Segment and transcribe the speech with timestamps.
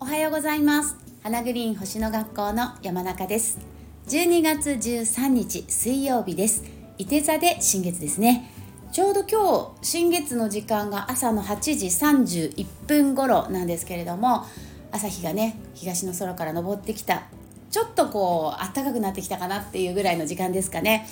[0.00, 0.96] おはようございます。
[1.22, 3.58] 花グリーン星の学校の山中です。
[4.06, 6.64] 12月13日水曜日です。
[6.96, 8.50] 伊手座で新月ですね。
[8.90, 14.46] ちょうど今日新月の時間が朝の8時31分頃なんですけれども
[14.90, 17.24] 朝日がね東の空から昇ってきた。
[17.70, 21.06] ちょっとこう暖かくなってきたかなっていうぐらいの時間ですかね。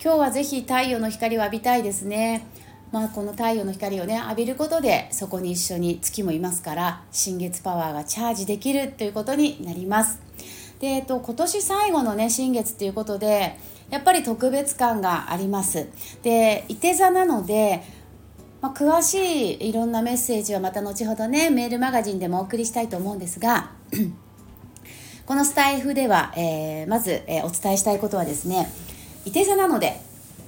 [0.00, 2.46] 今日はぜひ太陽の光を浴びたいですね。
[2.90, 10.20] まあ、この太陽の光をね浴びることでそこに一緒に月もいますから新月パワーがチャージできるということになります。
[10.80, 13.58] で、えっと、今年最後のね新月ということで
[13.90, 15.88] やっぱり特別感があります。
[16.22, 17.82] でいて座なので
[18.60, 23.70] まあ、詳しいいろんなメッセージはまた後ほどねメールマガジンでもお送りしたいと思うんですが
[25.26, 28.68] このスタイフでは、えー、まず、えー、お伝えしたいことはですね
[29.24, 30.00] いて座なので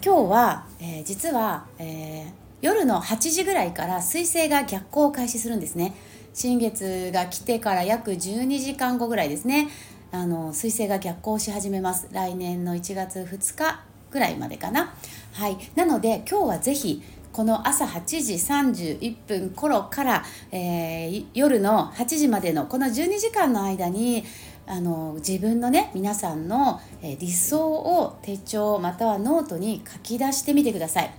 [0.02, 2.30] 今日は、えー、実は、えー、
[2.62, 5.94] 夜の8時ぐらいから彗星が逆行を開始するんですね。
[6.32, 9.68] 新月が来てから約12時間後ぐらいですね。
[10.10, 12.08] あの彗星が逆行し始めます。
[12.12, 14.94] 来年の1月2日ぐらいまでかな。
[15.32, 15.58] はい。
[15.74, 17.02] なので今日はぜひ
[17.32, 24.24] この朝8時31分頃から、えー、夜の8時までのこの12時間の間に
[24.70, 31.10] あの自分のね皆さんの、理想を手帳またはノートに書き出してみてください。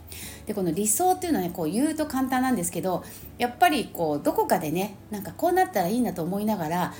[0.45, 3.03] でこの理想っていうのはねこう言うと簡単なんですけど
[3.37, 6.93] やっぱりこうどこかでねなんかこうなったらいいなと思いながら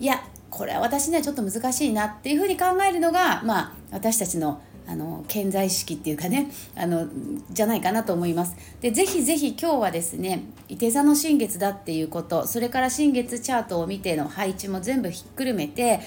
[0.00, 7.08] いやこれは私にはちょっと難しいなっていうふうに考えるのが、まあ、私たちのあの健在意識っていうかねあの
[7.50, 8.56] じゃないかなと思います。
[8.80, 16.00] でぜひぜひ今日はですね伊手座の新月だっていうことそれから新月チャートを見ての配置も全部ひっくるめて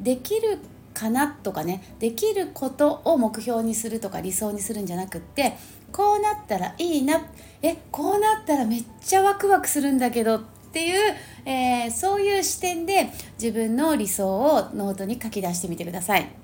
[0.00, 0.58] できる
[0.94, 5.56] かなとかねできることを目標にするとか理想にするんじゃなくって
[5.92, 7.22] こうなったらいいな
[7.62, 13.10] えこうなったらめっちゃワクワクするんだけどっていう、えー、そういう視点で
[13.40, 16.39] 自分の理想をノートに書き出してみてください。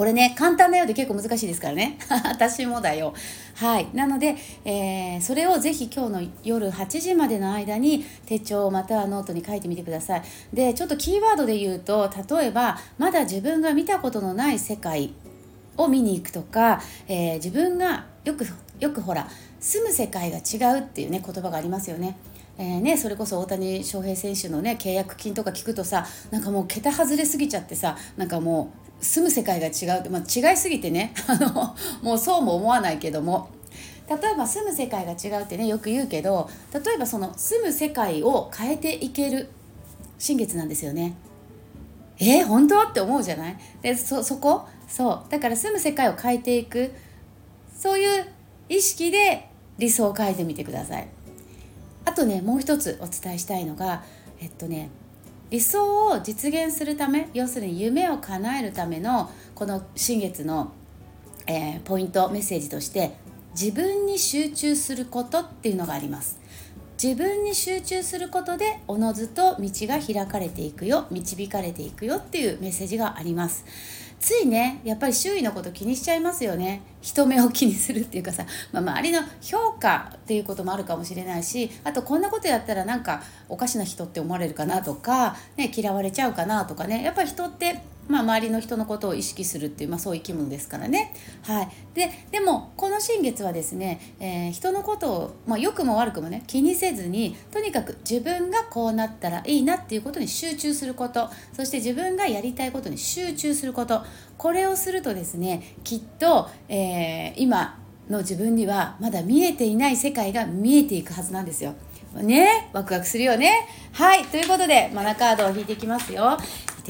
[0.00, 1.98] これね簡単なようで結構難しいですからね。
[2.24, 3.12] 私もだよ。
[3.56, 3.86] はい。
[3.92, 4.34] なので、
[4.64, 10.22] えー、それをぜひ今日の夜8時までの間に手帳またはノートに書いてみてください。
[10.54, 15.12] でちょっとキーワードで言うと例えばまだ自分が見たことのない世界
[15.76, 18.46] を見に行くとか、えー、自分がよく
[18.78, 19.28] よくほら
[19.60, 22.16] 住む世界が違うっていうね言葉がありますよね。
[22.56, 33.48] えーね、それこそ大谷翔平選手のね契約金とか聞くとさなんかもう桁外れすぎちゃってさなんかもう住む世界が違うって、まあ、違いすぎてね あのもうそうも思わないけども。
[34.08, 39.48] 例えば住む世界が違うってねよく言うけど例えばその住む世界を変えていける
[40.18, 41.14] 新月なんですよね。
[42.18, 42.82] えー、本当？
[42.82, 43.56] って思うじゃない？
[43.82, 44.62] でそそこ？
[44.88, 45.22] そう。
[45.30, 46.90] だから住む世界を変えていく。
[47.78, 48.26] そういう
[48.68, 51.06] 意識で理想を変えてみてください。
[52.04, 54.02] あとねもう一つお伝えしたいのが
[54.40, 54.90] えっとね
[55.50, 60.72] 理想を実現するため要するに夢を叶えるためのこの新月の、
[61.46, 63.16] えー、ポイントメッセージとして
[63.60, 66.39] 自分に集中することっていうのがあります。
[67.02, 73.64] 自分に集中することでおのずと道が開かれていくよ導かれていくよっていうメッセージがあります。
[74.20, 76.82] ついねやっぱり周囲のこと気にしちゃいますよね。
[77.00, 87.02] 人目を気にするっていうかさ、まあ、周りの評価っていうこともあるかもしれないしあとこんなことやったらなんかおかしな人って思われるかなとか、ね、嫌われちゃうかなとかね。
[87.02, 91.14] やっぱり人ってまあ、周りの人のことを意識するっていう、まあ、そういう生き物ですからね。
[91.42, 104.02] はい、ででもこの新月はですね、えー、人のことを、まあ、良くも悪くもね気にせずにとにかく自分がこうなったらいいなっていうことに集中することそして自分がやりたいことに集中すること
[104.36, 107.78] これをするとですねきっと、えー、今
[108.08, 111.74] の自分にはまだ見えていない世界が見えていくはずなんですよ。
[112.12, 112.68] ね？
[112.72, 113.68] ワクワクするよね？
[113.92, 116.36] はいということでマナカードを引いていきますよ。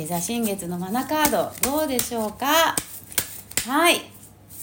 [0.01, 2.75] 手座新月のマナカードどうでしょうか？
[3.67, 3.97] はい。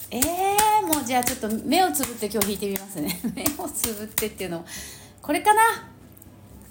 [0.10, 3.20] えー、もうじゃあちょっと目をつぶって今日引いてみますね。
[3.36, 4.66] 目をつぶってっていうの
[5.22, 5.62] これかな？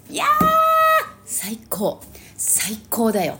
[0.09, 0.25] いや
[1.25, 2.01] 最高。
[2.35, 3.37] 最高だよ。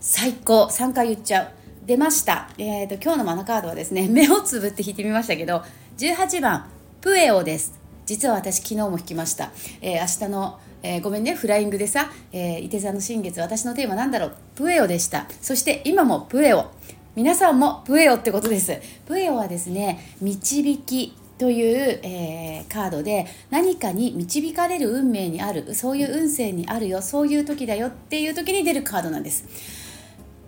[0.00, 0.66] 最高。
[0.66, 1.48] 3回言っちゃう。
[1.84, 2.48] 出ました。
[2.56, 5.64] えーと今日のマナカードはですね 目をつぶって引いてみましたけど
[5.96, 6.70] 18番
[7.00, 7.72] プエオです。
[8.06, 9.50] 実は私昨日も引きました、
[9.80, 14.36] えー、明日のえー、ごめんねフライングでさ、えー、伊手座の新月私のテーマなんだろう？
[14.54, 15.26] プエオでした。
[15.40, 16.70] そして今もプエオ。
[17.16, 18.80] 皆さんもプエオってことです。
[19.06, 29.44] プエオはですね導きという、えー、カードで何かに導かれる運命にあるそういう運勢にあるよそういう時だよっていう時に出るカードなんです。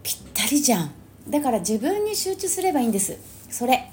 [0.02, 0.90] ぴったりじゃん。
[1.28, 3.16] だから自分に集中すればいいんです。
[3.50, 3.90] それ。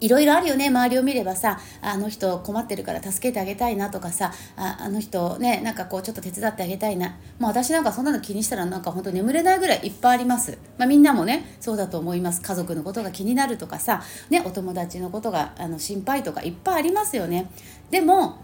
[0.00, 7.16] いろいろあるよね周りを見ればさあの人困ってるから助けてあげたいなとかさああの人ねなんかこうちょっと手伝ってあげたいな。
[7.38, 12.40] もう私なんかそんなの気にしたらなんか本当眠れないぐらいいっぱいあります、まあ、みんなもねそうだと思います。
[12.40, 17.50] 家族のことが気になるとかさ、ね、お友達のことがあの心配とかいっぱいありますよね。
[17.90, 18.38] でも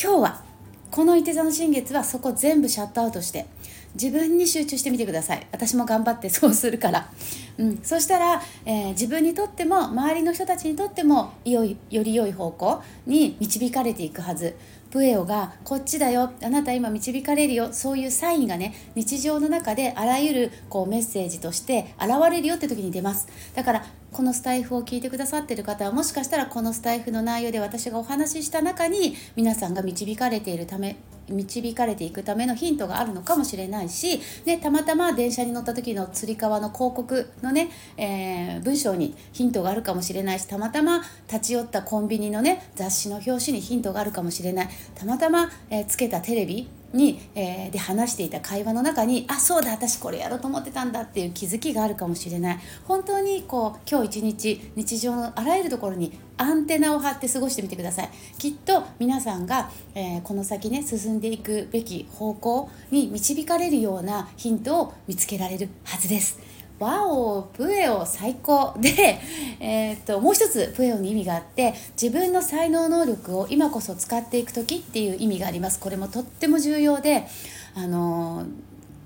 [0.00, 0.42] 今日は
[0.90, 3.46] この射手座の新月はそこ全部シャットアウトして
[3.94, 5.46] 自分に集中してみてください。
[5.52, 7.10] 私も頑張ってそうするから、
[7.58, 14.54] うん、そしたら、えー、自分にとっても周りの人たちにとってもよいより良い方向に導かれていくはず。
[14.90, 23.28] プエオがこっちだよあなた今導かれるよそういうサインがね日常の中であらゆるこうメッセージとして現れるよって時に出ます。
[23.54, 30.96] だからこのスタエフを聞いてくださってる方はもしかしたらこのスタエフの内容で私がお話しした中に皆さんが導かれているため
[31.28, 44.68] 導かれていくためのヒントがあるのかもしれないし、ね、たまたま電車に乗った時のつり革の広告のね、えー、文章にヒントがあるかもしれないしたまたま立ち寄ったコンビニのね雑誌の表紙にヒントがあるかもしれない。
[44.94, 52.58] たまたま、えー、つけたテレビに、えー、で話していた会話の中にあそうだ私これやろうと思ってたんだっていう気づきがあるかもしれない。
[52.84, 58.10] 本当にこう今日一日日常のあらゆるところにアンテナを張って過ごしてみてください。
[58.38, 66.49] きっと皆さんが、えー、この先ね進んでいくべき方向に導かれるようなヒントを見つけられるはずです。
[66.80, 68.74] ワオプエオ最高。
[68.80, 69.20] で、
[69.60, 75.78] えー、っともう一つプエオに意味があって自分の才能能力を今こそ使っていく時っていう意味があります。
[75.78, 77.26] これもとっても重要で
[77.74, 78.44] あの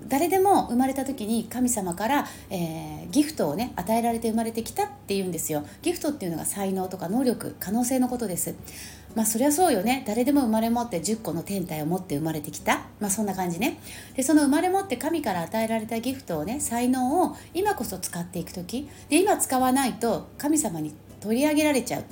[0.07, 5.65] 誰でも生まれた時に神様から、えー、ギフトをね与えられて生まれてきたっていうんですよ。
[5.81, 8.55] ギフトっていうのが才能とか能力可能性のことです。
[9.15, 10.03] まあそりゃそうよね。
[10.05, 12.87] 誰でも生まれ持って10個の天体を持って生まれてきた。
[12.99, 13.79] まあそんな感じね。
[14.15, 18.89] でその生まれ持って神から与えられたギフトをね才能を今こそ使っていく時。
[19.09, 22.03] で今使わないと神様に取り上げられちゃう。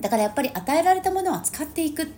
[0.00, 2.08] だからやっぱり与えられたものは使っていく。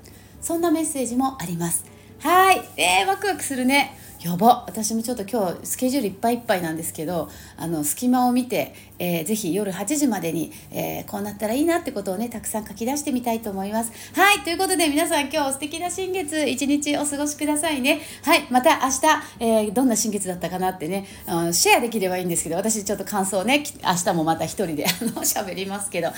[0.40, 1.84] そんなメッセージもあります。
[2.20, 2.62] はい。
[2.76, 3.96] えー、ワクワクするね。
[4.22, 13.93] やば私もちょっと今日スケジュールいっぱいいっぱいなんですけどあの隙間を見て、えー、ぜひ夜8時までに、えー、こうなったらいいなってことをねたくさん書き出してみたいと思います。
[14.14, 18.02] はいということで皆さん今日素敵な新月一日お過ごしくださいね。
[18.22, 19.00] はいまた明日、
[19.40, 26.08] えー、どんな新月だったかなってね、うん、シェアできればいいんですけど私ちょっと感想をね明日もまた一人であの喋りますけど。
[26.08, 26.17] はい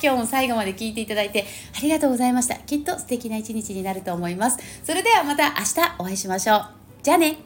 [0.00, 1.44] 今日も最後まで聞いていただいて
[1.76, 2.56] ありがとうございました。
[2.56, 4.58] きっと素敵な一日になると思います。
[4.84, 6.87] それではまた明日お会いしましょう。
[7.02, 7.38] じゃあね。